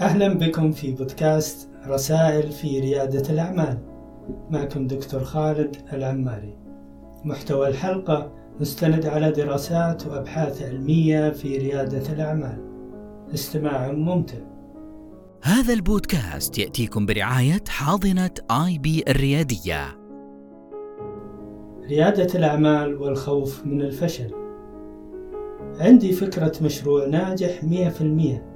أهلا 0.00 0.34
بكم 0.34 0.72
في 0.72 0.92
بودكاست 0.92 1.68
رسائل 1.86 2.52
في 2.52 2.80
ريادة 2.80 3.30
الأعمال. 3.30 3.78
معكم 4.50 4.86
دكتور 4.86 5.24
خالد 5.24 5.76
العماري. 5.92 6.58
محتوى 7.24 7.68
الحلقة 7.68 8.32
مستند 8.60 9.06
على 9.06 9.32
دراسات 9.32 10.06
وأبحاث 10.06 10.62
علمية 10.62 11.30
في 11.30 11.58
ريادة 11.58 12.12
الأعمال. 12.12 12.58
استماع 13.34 13.92
ممتع. 13.92 14.38
هذا 15.42 15.72
البودكاست 15.74 16.58
يأتيكم 16.58 17.06
برعاية 17.06 17.64
حاضنة 17.68 18.34
آي 18.50 18.78
بي 18.78 19.04
الريادية. 19.08 19.96
ريادة 21.88 22.38
الأعمال 22.38 22.96
والخوف 22.96 23.66
من 23.66 23.82
الفشل. 23.82 24.30
عندي 25.80 26.12
فكرة 26.12 26.52
مشروع 26.62 27.06
ناجح 27.06 27.64
مية 27.64 27.88
في 27.88 28.00
المية. 28.00 28.49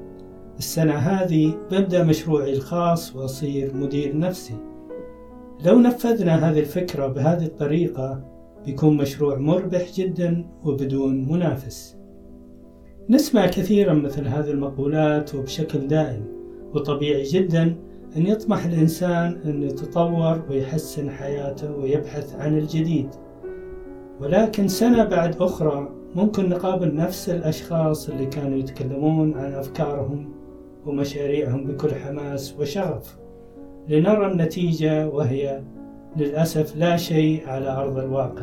السنة 0.59 0.95
هذه 0.95 1.55
ببدأ 1.71 2.05
مشروعي 2.05 2.53
الخاص 2.53 3.17
وأصير 3.17 3.75
مدير 3.75 4.19
نفسي. 4.19 4.55
لو 5.65 5.79
نفذنا 5.79 6.51
هذه 6.51 6.61
الفكرة 6.61 7.07
بهذه 7.07 7.45
الطريقة 7.45 8.25
بيكون 8.67 8.97
مشروع 8.97 9.39
مربح 9.39 9.93
جدا 9.95 10.47
وبدون 10.65 11.29
منافس. 11.33 11.97
نسمع 13.11 13.47
كثيرا 13.47 13.95
مثل 13.95 14.29
هذه 14.29 14.51
المقولات 14.51 15.35
وبشكل 15.35 15.87
دائم 15.87 16.25
وطبيعي 16.75 17.23
جدا 17.23 17.77
أن 18.17 18.27
يطمح 18.27 18.65
الإنسان 18.65 19.41
أن 19.45 19.63
يتطور 19.63 20.43
ويحسن 20.51 21.11
حياته 21.11 21.77
ويبحث 21.77 22.35
عن 22.35 22.59
الجديد. 22.59 23.09
ولكن 24.21 24.69
سنة 24.69 25.05
بعد 25.05 25.43
أخرى 25.43 25.89
ممكن 26.15 26.49
نقابل 26.49 26.95
نفس 26.95 27.31
الأشخاص 27.31 28.09
اللي 28.09 28.27
كانوا 28.27 28.59
يتكلمون 28.59 29.35
عن 29.35 29.53
أفكارهم 29.53 30.44
ومشاريعهم 30.87 31.65
بكل 31.65 31.95
حماس 31.95 32.57
وشغف. 32.61 33.19
لنرى 33.89 34.27
النتيجة 34.27 35.09
وهي 35.09 35.63
للأسف 36.17 36.77
لا 36.77 36.97
شيء 36.97 37.49
على 37.49 37.69
أرض 37.69 37.99
الواقع. 37.99 38.43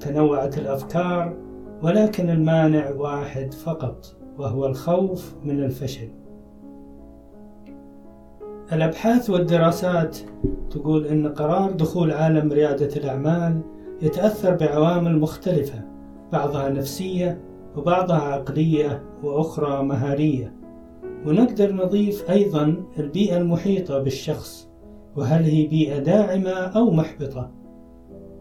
تنوعت 0.00 0.58
الأفكار 0.58 1.36
ولكن 1.82 2.30
المانع 2.30 2.90
واحد 2.90 3.54
فقط 3.54 4.16
وهو 4.38 4.66
الخوف 4.66 5.34
من 5.44 5.64
الفشل. 5.64 6.08
الأبحاث 8.72 9.30
والدراسات 9.30 10.18
تقول 10.70 11.06
أن 11.06 11.28
قرار 11.28 11.70
دخول 11.70 12.10
عالم 12.10 12.52
ريادة 12.52 12.96
الأعمال 12.96 13.60
يتأثر 14.02 14.54
بعوامل 14.54 15.18
مختلفة 15.18 15.84
بعضها 16.32 16.68
نفسية 16.68 17.40
وبعضها 17.76 18.20
عقلية 18.20 19.02
وأخرى 19.22 19.82
مهارية. 19.82 20.61
ونقدر 21.26 21.72
نضيف 21.72 22.30
أيضا 22.30 22.84
البيئة 22.98 23.36
المحيطة 23.36 23.98
بالشخص 23.98 24.68
وهل 25.16 25.44
هي 25.44 25.66
بيئة 25.66 25.98
داعمة 25.98 26.50
أو 26.50 26.90
محبطة. 26.90 27.50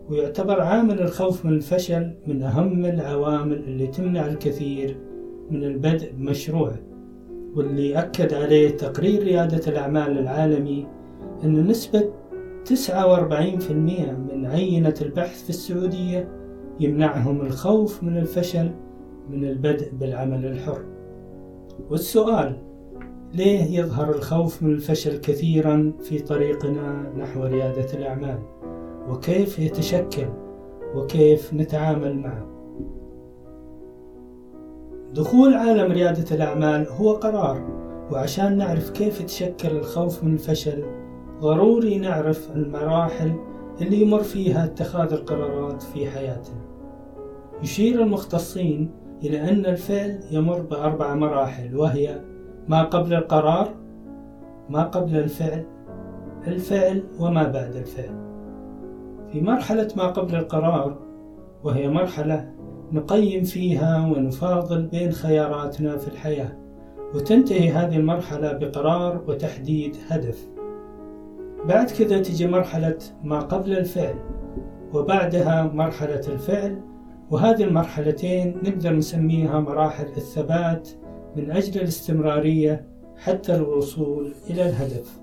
ويعتبر 0.10 0.62
عامل 0.62 1.02
الخوف 1.02 1.46
من 1.46 1.54
الفشل 1.54 2.14
من 2.28 2.44
أهم 2.44 2.86
العوامل 2.86 3.58
اللي 3.58 3.88
تمنع 3.88 4.26
الكثير 4.26 4.98
من 5.52 5.64
البدء 5.64 6.12
بمشروعه 6.12 6.80
واللي 7.56 8.00
أكد 8.00 8.34
عليه 8.34 8.70
تقرير 8.70 9.24
ريادة 9.24 9.72
الأعمال 9.72 10.20
العالمي 10.20 10.88
أن 11.44 11.68
نسبة 11.68 12.10
49% 12.66 13.72
من 14.32 14.46
عينة 14.46 14.96
البحث 15.02 15.44
في 15.44 15.50
السعودية 15.50 16.30
يمنعهم 16.80 17.42
الخوف 17.42 18.04
من 18.04 18.18
الفشل 18.18 18.72
من 19.30 19.46
البدء 19.46 19.92
بالعمل 19.92 20.46
الحر. 20.46 20.86
والسؤال 21.90 22.58
ليه 23.34 23.80
يظهر 23.80 24.16
الخوف 24.16 24.64
من 24.64 24.74
الفشل 24.74 25.18
كثيرا 25.18 25.94
في 26.00 26.20
طريقنا 26.20 27.14
نحو 27.18 27.44
ريادة 27.44 27.94
الأعمال؟ 27.94 28.40
وكيف 29.10 29.60
يتشكل؟ 29.60 30.28
وكيف 30.96 31.54
نتعامل 31.54 32.18
معه؟ 32.18 32.46
دخول 35.14 35.54
عالم 35.54 35.92
ريادة 35.92 36.36
الأعمال 36.36 36.88
هو 36.88 37.14
قرار 37.14 37.82
وعشان 38.12 38.58
نعرف 38.58 38.90
كيف 38.90 39.22
يتشكل 39.22 39.72
الخوف 39.78 40.24
من 40.24 40.34
الفشل 40.34 40.84
ضروري 41.40 41.98
نعرف 41.98 42.52
المراحل 42.56 43.34
اللي 43.82 44.02
يمر 44.02 44.24
فيها 44.24 44.66
اتخاذ 44.66 45.14
القرارات 45.14 45.82
في 45.82 46.10
حياتنا. 46.10 46.62
يشير 47.64 48.02
المختصين 48.02 48.92
إلى 49.24 49.50
أن 49.50 49.66
الفعل 49.66 50.20
يمر 50.32 50.62
بأربع 50.62 51.16
مراحل 51.16 51.78
وهي 51.78 52.22
ما 52.68 52.84
قبل 52.84 53.14
القرار 53.14 53.70
ما 54.70 54.84
قبل 54.84 55.18
الفعل 55.18 55.66
الفعل 56.48 57.04
وما 57.20 57.44
بعد 57.44 57.76
الفعل. 57.76 58.16
في 59.32 59.42
مرحلة 59.42 59.88
ما 59.98 60.08
قبل 60.08 60.36
القرار 60.36 60.98
وهي 61.64 61.90
مرحلة 61.90 62.52
نقيم 62.92 63.44
فيها 63.44 64.08
ونفاضل 64.08 64.88
بين 64.88 65.12
خياراتنا 65.12 65.98
في 65.98 66.08
الحياة 66.08 66.58
وتنتهي 67.16 67.70
هذه 67.70 67.98
المرحلة 67.98 68.54
بقرار 68.54 69.22
وتحديد 69.28 69.98
هدف. 70.10 70.48
بعد 71.68 71.92
كذا 71.92 72.22
تجي 72.22 72.48
مرحلة 72.48 72.98
ما 73.24 73.40
قبل 73.40 73.78
الفعل 73.78 74.16
وبعدها 74.94 75.64
مرحلة 75.74 76.22
الفعل 76.28 76.82
وهذه 77.32 77.64
المرحلتين 77.64 78.58
نقدر 78.64 78.94
نسميها 78.94 79.60
مراحل 79.60 80.06
الثبات 80.18 80.90
من 81.36 81.52
أجل 81.52 81.82
الاستمرارية 81.82 82.88
حتى 83.18 83.56
الوصول 83.56 84.34
إلى 84.50 84.70
الهدف 84.70 85.22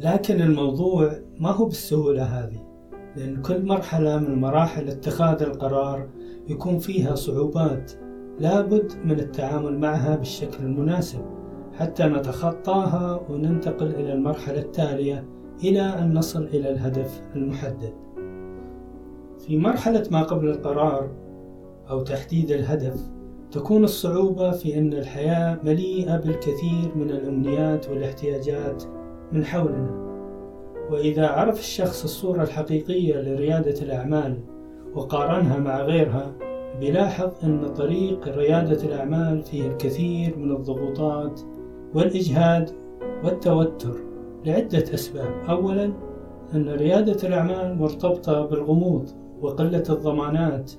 لكن 0.00 0.40
الموضوع 0.42 1.12
ما 1.40 1.50
هو 1.50 1.64
بالسهولة 1.64 2.22
هذه 2.22 2.72
لأن 3.16 3.42
كل 3.42 3.66
مرحلة 3.66 4.18
من 4.18 4.40
مراحل 4.40 4.88
اتخاذ 4.88 5.42
القرار 5.42 6.08
يكون 6.48 6.78
فيها 6.78 7.14
صعوبات 7.14 7.92
لابد 8.40 8.92
من 9.04 9.20
التعامل 9.20 9.78
معها 9.78 10.16
بالشكل 10.16 10.64
المناسب 10.64 11.24
حتى 11.78 12.04
نتخطاها 12.04 13.20
وننتقل 13.30 13.86
إلى 13.86 14.12
المرحلة 14.12 14.58
التالية 14.58 15.24
إلى 15.64 15.80
أن 15.80 16.14
نصل 16.14 16.44
إلى 16.44 16.70
الهدف 16.70 17.22
المحدد. 17.36 17.92
في 19.38 19.58
مرحلة 19.58 20.08
ما 20.10 20.22
قبل 20.22 20.48
القرار 20.48 21.10
أو 21.90 22.00
تحديد 22.00 22.50
الهدف 22.50 23.00
تكون 23.52 23.84
الصعوبة 23.84 24.50
في 24.50 24.78
أن 24.78 24.92
الحياة 24.92 25.58
مليئة 25.64 26.16
بالكثير 26.16 26.92
من 26.96 27.10
الأمنيات 27.10 27.88
والاحتياجات 27.88 28.84
من 29.32 29.44
حولنا. 29.44 30.12
وإذا 30.90 31.26
عرف 31.26 31.60
الشخص 31.60 32.04
الصورة 32.04 32.42
الحقيقية 32.42 33.20
لريادة 33.20 33.82
الأعمال 33.82 34.38
وقارنها 34.94 35.58
مع 35.58 35.82
غيرها 35.82 36.32
بيلاحظ 36.80 37.30
أن 37.44 37.74
طريق 37.74 38.28
ريادة 38.28 38.82
الأعمال 38.84 39.42
فيه 39.42 39.66
الكثير 39.66 40.36
من 40.38 40.52
الضغوطات 40.52 41.40
والإجهاد 41.94 42.70
والتوتر 43.24 43.96
لعدة 44.46 44.94
أسباب. 44.94 45.30
أولا 45.48 45.92
أن 46.54 46.68
ريادة 46.68 47.28
الأعمال 47.28 47.78
مرتبطة 47.78 48.46
بالغموض 48.46 49.08
وقلة 49.40 49.84
الضمانات 49.90 50.72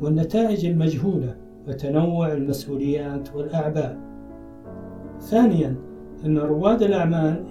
والنتائج 0.00 0.66
المجهولة 0.66 1.47
وتنوع 1.68 2.32
المسؤوليات 2.32 3.34
والأعباء 3.34 3.98
ثانيا 5.20 5.76
أن 6.24 6.38
رواد 6.38 6.82
الأعمال 6.82 7.44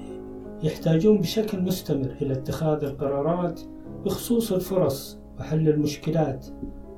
يحتاجون 0.63 1.17
بشكل 1.17 1.61
مستمر 1.61 2.15
إلى 2.21 2.33
اتخاذ 2.33 2.83
القرارات 2.83 3.61
بخصوص 4.05 4.51
الفرص 4.51 5.19
وحل 5.39 5.69
المشكلات 5.69 6.47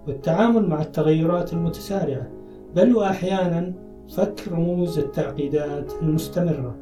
والتعامل 0.07 0.67
مع 0.67 0.81
التغيرات 0.81 1.53
المتسارعة 1.53 2.27
بل 2.75 2.95
وأحيانا 2.95 3.73
فك 4.09 4.47
رموز 4.51 4.99
التعقيدات 4.99 5.93
المستمرة 6.01 6.75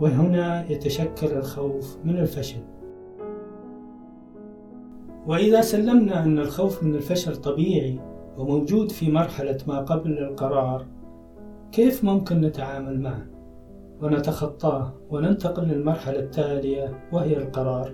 وهنا 0.00 0.70
يتشكل 0.70 1.26
الخوف 1.26 1.98
من 2.04 2.18
الفشل. 2.18 2.60
وإذا 5.26 5.60
سلمنا 5.60 6.24
أن 6.24 6.38
الخوف 6.38 6.82
من 6.82 6.94
الفشل 6.94 7.36
طبيعي 7.36 8.00
وموجود 8.38 8.92
في 8.92 9.10
مرحلة 9.10 9.58
ما 9.66 9.78
قبل 9.78 10.18
القرار 10.18 10.86
كيف 11.72 12.04
ممكن 12.04 12.40
نتعامل 12.40 13.00
معه؟ 13.00 13.26
ونتخطاه 14.02 14.92
وننتقل 15.10 15.62
للمرحلة 15.62 16.18
التالية 16.18 17.08
وهي 17.12 17.36
القرار. 17.36 17.92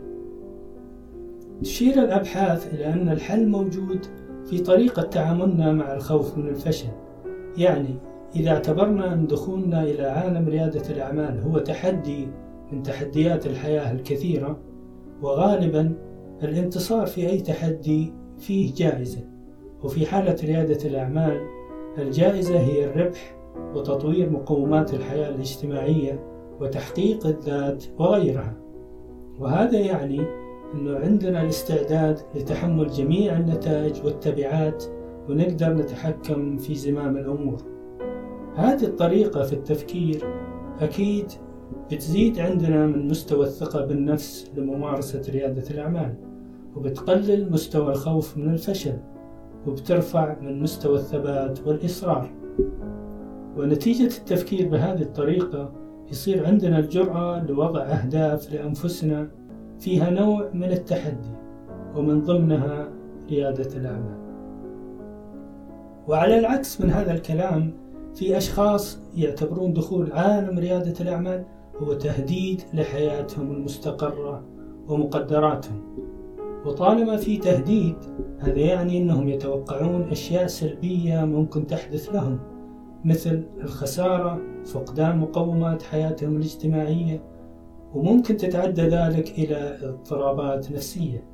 تشير 1.62 2.04
الأبحاث 2.04 2.74
إلى 2.74 2.86
أن 2.86 3.08
الحل 3.08 3.48
موجود 3.48 4.06
في 4.44 4.58
طريقة 4.58 5.02
تعاملنا 5.02 5.72
مع 5.72 5.94
الخوف 5.94 6.38
من 6.38 6.48
الفشل، 6.48 6.88
يعني 7.56 7.94
إذا 8.36 8.50
اعتبرنا 8.50 9.14
أن 9.14 9.26
دخولنا 9.26 9.82
إلى 9.82 10.02
عالم 10.02 10.48
ريادة 10.48 10.90
الأعمال 10.90 11.40
هو 11.40 11.58
تحدي 11.58 12.28
من 12.72 12.82
تحديات 12.82 13.46
الحياة 13.46 13.92
الكثيرة، 13.92 14.58
وغالبا 15.22 15.94
الانتصار 16.42 17.06
في 17.06 17.28
أي 17.28 17.40
تحدي 17.40 18.12
فيه 18.38 18.74
جائزة، 18.74 19.20
وفي 19.82 20.06
حالة 20.06 20.36
ريادة 20.44 20.88
الأعمال 20.88 21.40
الجائزة 21.98 22.60
هي 22.60 22.84
الربح 22.84 23.36
وتطوير 23.74 24.30
مقومات 24.30 24.94
الحياة 24.94 25.28
الاجتماعية 25.28 26.24
وتحقيق 26.60 27.26
الذات 27.26 27.84
وغيرها. 27.98 28.56
وهذا 29.38 29.78
يعني 29.78 30.20
أنه 30.74 30.98
عندنا 30.98 31.42
الاستعداد 31.42 32.18
لتحمل 32.34 32.86
جميع 32.86 33.36
النتائج 33.36 34.04
والتبعات 34.04 34.84
ونقدر 35.28 35.74
نتحكم 35.74 36.58
في 36.58 36.74
زمام 36.74 37.16
الأمور. 37.16 37.62
هذه 38.54 38.84
الطريقة 38.84 39.42
في 39.42 39.52
التفكير 39.52 40.24
أكيد 40.80 41.32
بتزيد 41.92 42.40
عندنا 42.40 42.86
من 42.86 43.08
مستوى 43.08 43.46
الثقة 43.46 43.86
بالنفس 43.86 44.50
لممارسة 44.56 45.22
ريادة 45.32 45.70
الأعمال 45.70 46.14
وبتقلل 46.76 47.52
مستوى 47.52 47.92
الخوف 47.92 48.36
من 48.36 48.52
الفشل. 48.52 48.96
وبترفع 49.66 50.36
من 50.40 50.62
مستوى 50.62 50.96
الثبات 50.96 51.66
والإصرار. 51.66 52.30
ونتيجة 53.56 54.18
التفكير 54.18 54.68
بهذه 54.68 55.02
الطريقة 55.02 55.72
يصير 56.10 56.46
عندنا 56.46 56.78
الجرأة 56.78 57.46
لوضع 57.46 57.82
أهداف 57.82 58.52
لأنفسنا 58.52 59.28
فيها 59.78 60.10
نوع 60.10 60.50
من 60.54 60.72
التحدي 60.72 61.30
ومن 61.96 62.20
ضمنها 62.20 62.88
ريادة 63.30 63.76
الأعمال. 63.76 64.20
وعلى 66.08 66.38
العكس 66.38 66.80
من 66.80 66.90
هذا 66.90 67.12
الكلام 67.12 67.72
في 68.14 68.36
أشخاص 68.36 68.98
يعتبرون 69.16 69.72
دخول 69.72 70.12
عالم 70.12 70.58
ريادة 70.58 70.94
الأعمال 71.00 71.44
هو 71.82 71.92
تهديد 71.92 72.62
لحياتهم 72.74 73.52
المستقرة 73.52 74.42
ومقدراتهم. 74.88 75.82
وطالما 76.66 77.16
في 77.16 77.36
تهديد 77.36 77.96
هذا 78.38 78.58
يعني 78.58 78.98
أنهم 78.98 79.28
يتوقعون 79.28 80.02
أشياء 80.02 80.46
سلبية 80.46 81.24
ممكن 81.24 81.66
تحدث 81.66 82.08
لهم 82.08 82.38
مثل 83.04 83.42
الخسارة 83.60 84.40
فقدان 84.64 85.18
مقومات 85.18 85.82
حياتهم 85.82 86.36
الاجتماعية 86.36 87.22
وممكن 87.94 88.36
تتعدى 88.36 88.82
ذلك 88.82 89.38
إلى 89.38 89.78
اضطرابات 89.82 90.72
نفسية. 90.72 91.24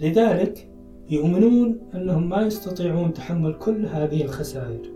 لذلك 0.00 0.68
يؤمنون 1.10 1.78
أنهم 1.94 2.28
ما 2.28 2.42
يستطيعون 2.42 3.12
تحمل 3.12 3.54
كل 3.54 3.86
هذه 3.86 4.24
الخسائر 4.24 4.92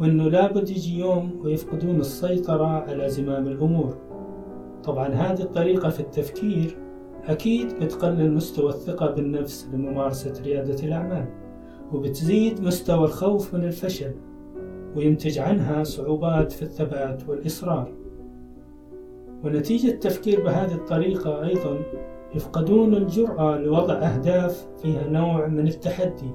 وأنه 0.00 0.28
لابد 0.28 0.70
يجي 0.70 0.98
يوم 0.98 1.40
ويفقدون 1.44 2.00
السيطرة 2.00 2.66
على 2.66 3.08
زمام 3.08 3.46
الأمور. 3.46 3.96
طبعا 4.84 5.08
هذه 5.08 5.42
الطريقة 5.42 5.88
في 5.88 6.00
التفكير 6.00 6.76
أكيد 7.28 7.74
بتقلل 7.80 8.32
مستوى 8.32 8.68
الثقة 8.68 9.10
بالنفس 9.10 9.68
لممارسة 9.72 10.42
ريادة 10.42 10.86
الأعمال 10.86 11.26
وبتزيد 11.92 12.60
مستوى 12.60 13.04
الخوف 13.04 13.54
من 13.54 13.64
الفشل 13.64 14.14
وينتج 14.96 15.38
عنها 15.38 15.84
صعوبات 15.84 16.52
في 16.52 16.62
الثبات 16.62 17.28
والإصرار. 17.28 17.92
ونتيجة 19.44 19.88
التفكير 19.88 20.44
بهذه 20.44 20.74
الطريقة 20.74 21.44
أيضا 21.44 21.78
يفقدون 22.34 22.94
الجرأة 22.94 23.58
لوضع 23.58 23.94
أهداف 23.94 24.68
فيها 24.82 25.08
نوع 25.08 25.46
من 25.46 25.68
التحدي 25.68 26.30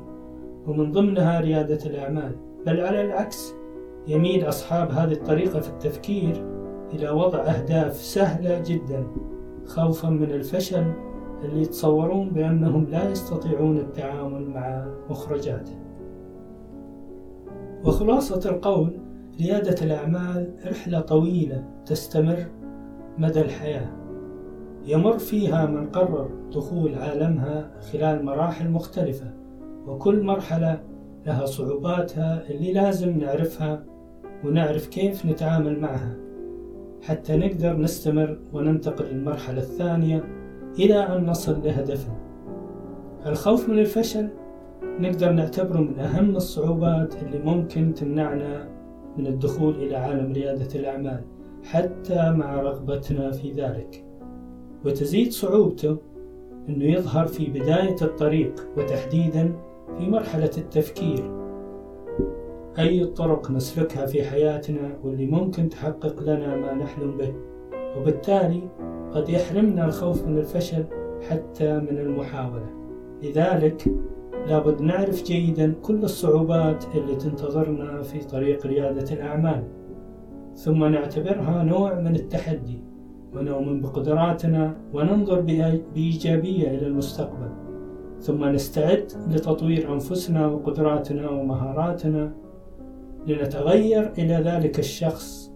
ومن 0.67 0.91
ضمنها 0.91 1.39
ريادة 1.39 1.85
الأعمال. 1.85 2.35
بل 2.65 2.81
على 2.81 3.01
العكس 3.01 3.53
يميل 4.07 4.49
أصحاب 4.49 4.91
هذه 4.91 5.11
الطريقة 5.11 5.59
في 5.59 5.69
التفكير 5.69 6.45
إلى 6.93 7.09
وضع 7.09 7.39
أهداف 7.39 7.95
سهلة 7.95 8.63
جدا. 8.67 9.07
خوفا 9.65 10.09
من 10.09 10.31
الفشل 10.31 10.93
اللي 11.43 11.61
يتصورون 11.61 12.29
بأنهم 12.29 12.85
لا 12.85 13.09
يستطيعون 13.09 13.77
التعامل 13.77 14.49
مع 14.49 14.87
مخرجاته. 15.09 15.75
وخلاصة 17.85 18.49
القول 18.49 18.99
ريادة 19.39 19.85
الأعمال 19.85 20.53
رحلة 20.65 20.99
طويلة 20.99 21.63
تستمر 21.85 22.45
مدى 23.17 23.41
الحياة. 23.41 23.89
يمر 24.85 25.17
فيها 25.17 25.65
من 25.65 25.89
قرر 25.89 26.29
دخول 26.55 26.95
عالمها 26.95 27.71
خلال 27.91 28.25
مراحل 28.25 28.69
مختلفة 28.69 29.33
وكل 29.87 30.23
مرحلة 30.23 30.83
لها 31.25 31.45
صعوباتها 31.45 32.49
اللي 32.49 32.73
لازم 32.73 33.17
نعرفها 33.17 33.83
ونعرف 34.45 34.87
كيف 34.87 35.25
نتعامل 35.25 35.79
معها. 35.79 36.15
حتى 37.03 37.37
نقدر 37.37 37.77
نستمر 37.77 38.37
وننتقل 38.53 39.05
للمرحلة 39.05 39.57
الثانية 39.61 40.23
إلى 40.79 40.95
أن 40.95 41.25
نصل 41.25 41.63
لهدفنا. 41.63 42.15
الخوف 43.25 43.69
من 43.69 43.79
الفشل 43.79 44.29
نقدر 44.83 45.31
نعتبره 45.31 45.79
من 45.79 45.99
أهم 45.99 46.35
الصعوبات 46.35 47.15
اللي 47.23 47.39
ممكن 47.39 47.93
تمنعنا 47.93 48.69
من 49.17 49.27
الدخول 49.27 49.75
إلى 49.75 49.95
عالم 49.95 50.33
ريادة 50.33 50.79
الأعمال 50.79 51.21
حتى 51.63 52.31
مع 52.31 52.61
رغبتنا 52.61 53.31
في 53.31 53.51
ذلك. 53.51 54.05
وتزيد 54.85 55.31
صعوبته 55.31 55.97
أنه 56.69 56.85
يظهر 56.85 57.27
في 57.27 57.45
بداية 57.45 57.95
الطريق 58.01 58.67
وتحديدا 58.77 59.55
في 59.97 60.07
مرحلة 60.07 60.51
التفكير. 60.57 61.42
أي 62.79 63.05
طرق 63.05 63.51
نسلكها 63.51 64.05
في 64.05 64.23
حياتنا 64.23 64.97
واللي 65.03 65.25
ممكن 65.25 65.69
تحقق 65.69 66.23
لنا 66.23 66.55
ما 66.55 66.73
نحلم 66.73 67.17
به. 67.17 67.33
وبالتالي 67.97 68.61
قد 69.11 69.29
يحرمنا 69.29 69.85
الخوف 69.85 70.27
من 70.27 70.37
الفشل 70.37 70.85
حتى 71.29 71.79
من 71.79 71.97
المحاولة. 71.97 72.65
لذلك 73.23 73.95
لابد 74.47 74.81
نعرف 74.81 75.23
جيدا 75.23 75.73
كل 75.81 76.03
الصعوبات 76.03 76.85
اللي 76.95 77.15
تنتظرنا 77.15 78.01
في 78.01 78.19
طريق 78.19 78.67
ريادة 78.67 79.13
الأعمال. 79.13 79.63
ثم 80.55 80.85
نعتبرها 80.85 81.63
نوع 81.63 81.99
من 81.99 82.15
التحدي 82.15 82.81
ونؤمن 83.35 83.81
بقدراتنا 83.81 84.77
وننظر 84.93 85.41
بإيجابية 85.95 86.67
إلى 86.67 86.87
المستقبل. 86.87 87.49
ثم 88.19 88.45
نستعد 88.45 89.11
لتطوير 89.29 89.93
أنفسنا 89.93 90.47
وقدراتنا 90.47 91.29
ومهاراتنا 91.29 92.33
لنتغير 93.27 94.13
إلى 94.17 94.35
ذلك 94.35 94.79
الشخص 94.79 95.51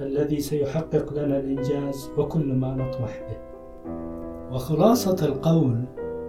الذي 0.00 0.40
سيحقق 0.40 1.12
لنا 1.12 1.38
الإنجاز 1.38 2.10
وكل 2.18 2.54
ما 2.54 2.74
نطمح 2.74 3.20
به. 3.28 3.36
وخلاصة 4.54 5.26
القول 5.26 5.84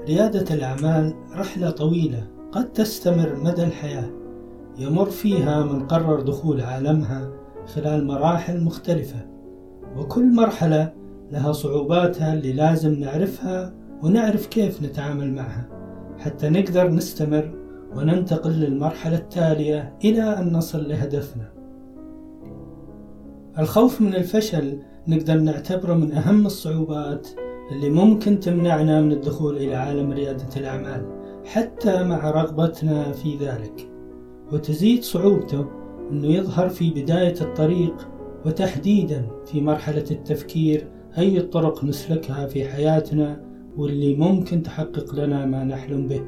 ريادة 0.08 0.56
الأعمال 0.56 1.14
رحلة 1.36 1.70
طويلة 1.70 2.28
قد 2.52 2.74
تستمر 2.74 3.36
مدى 3.36 3.64
الحياة. 3.64 4.10
يمر 4.78 5.06
فيها 5.06 5.64
من 5.64 5.88
قرر 5.88 6.22
دخول 6.22 6.62
عالمها 6.62 7.32
خلال 7.66 8.08
مراحل 8.08 8.64
مختلفة. 8.64 9.28
وكل 9.98 10.36
مرحلة 10.36 10.94
لها 11.32 11.52
صعوباتها 11.52 12.34
اللي 12.34 12.54
لازم 12.54 12.94
نعرفها 12.94 13.74
ونعرف 14.04 14.48
كيف 14.48 14.84
نتعامل 14.84 15.34
معها 15.34 15.66
حتى 16.20 16.50
نقدر 16.50 16.88
نستمر 16.88 17.63
وننتقل 17.96 18.52
للمرحلة 18.52 19.18
التالية 19.18 19.98
إلى 20.06 20.22
أن 20.22 20.54
نصل 20.54 20.90
لهدفنا. 20.90 21.54
الخوف 23.60 24.02
من 24.02 24.16
الفشل 24.16 24.78
نقدر 25.08 25.40
نعتبره 25.40 25.94
من 25.94 26.12
أهم 26.12 26.46
الصعوبات 26.46 27.28
اللي 27.72 27.90
ممكن 27.90 28.40
تمنعنا 28.40 29.02
من 29.02 29.12
الدخول 29.12 29.58
إلى 29.58 29.76
عالم 29.76 30.12
ريادة 30.12 30.48
الأعمال 30.58 31.06
حتى 31.46 32.04
مع 32.04 32.32
رغبتنا 32.32 33.12
في 33.12 33.38
ذلك. 33.38 33.90
وتزيد 34.52 35.04
صعوبته 35.04 35.66
أنه 36.12 36.28
يظهر 36.28 36.70
في 36.70 36.90
بداية 36.90 37.36
الطريق 37.42 38.10
وتحديدا 38.46 39.28
في 39.46 39.62
مرحلة 39.62 40.06
التفكير 40.12 40.88
أي 41.18 41.38
الطرق 41.38 41.84
نسلكها 41.84 42.48
في 42.48 42.66
حياتنا 42.66 43.42
واللي 43.78 44.16
ممكن 44.16 44.64
تحقق 44.64 45.16
لنا 45.16 45.46
ما 45.46 45.64
نحلم 45.64 46.08
به. 46.08 46.22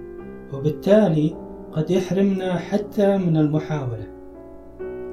وبالتالي 0.54 1.45
قد 1.76 1.92
يحرمنا 1.92 2.56
حتى 2.56 3.18
من 3.18 3.38
المحاولة. 3.38 4.08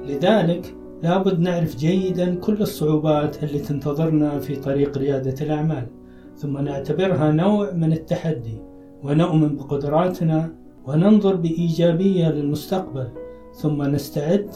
لذلك 0.07 0.75
لابد 1.03 1.39
نعرف 1.39 1.77
جيدا 1.77 2.35
كل 2.35 2.61
الصعوبات 2.61 3.43
اللي 3.43 3.59
تنتظرنا 3.59 4.39
في 4.39 4.55
طريق 4.55 4.97
ريادة 4.97 5.45
الأعمال 5.45 5.87
ثم 6.35 6.57
نعتبرها 6.57 7.31
نوع 7.31 7.71
من 7.71 7.93
التحدي 7.93 8.57
ونؤمن 9.03 9.55
بقدراتنا 9.55 10.53
وننظر 10.85 11.35
بإيجابية 11.35 12.29
للمستقبل 12.29 13.07
ثم 13.53 13.81
نستعد 13.81 14.49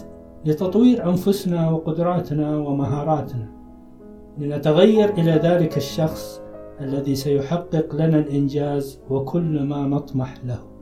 لتطوير 0.45 1.09
أنفسنا 1.09 1.69
وقدراتنا 1.69 2.57
ومهاراتنا. 2.57 3.49
لنتغير 4.37 5.09
إلى 5.09 5.31
ذلك 5.31 5.77
الشخص 5.77 6.41
الذي 6.81 7.15
سيحقق 7.15 7.95
لنا 7.95 8.19
الإنجاز 8.19 8.99
وكل 9.09 9.63
ما 9.63 9.87
نطمح 9.87 10.35
له. 10.45 10.76